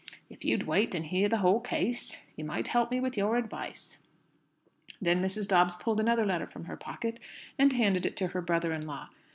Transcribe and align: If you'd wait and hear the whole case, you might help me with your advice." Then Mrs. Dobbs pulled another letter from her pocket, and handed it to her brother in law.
If 0.31 0.43
you'd 0.43 0.65
wait 0.65 0.95
and 0.95 1.05
hear 1.05 1.29
the 1.29 1.37
whole 1.45 1.59
case, 1.59 2.25
you 2.35 2.43
might 2.43 2.69
help 2.69 2.89
me 2.89 2.99
with 2.99 3.15
your 3.15 3.35
advice." 3.37 3.99
Then 4.99 5.21
Mrs. 5.21 5.47
Dobbs 5.47 5.75
pulled 5.75 5.99
another 5.99 6.25
letter 6.25 6.47
from 6.47 6.65
her 6.65 6.75
pocket, 6.75 7.19
and 7.59 7.71
handed 7.71 8.07
it 8.07 8.17
to 8.17 8.29
her 8.29 8.41
brother 8.41 8.73
in 8.73 8.87
law. 8.87 9.09